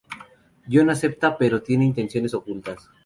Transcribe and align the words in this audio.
John 0.67 0.89
acepta 0.89 1.37
pero 1.37 1.61
tiene 1.61 1.85
intenciones 1.85 2.33
ocultas. 2.33 2.89